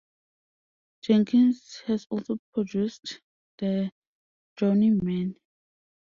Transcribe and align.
Jenkins 1.03 1.83
has 1.85 2.07
also 2.09 2.39
produced 2.55 3.21
The 3.59 3.91
Drowning 4.55 4.99
Men. 5.03 5.35